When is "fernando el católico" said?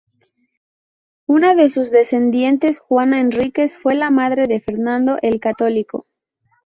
4.59-6.07